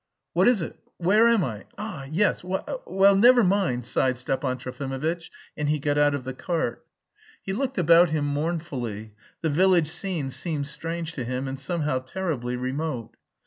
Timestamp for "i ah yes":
1.43-2.43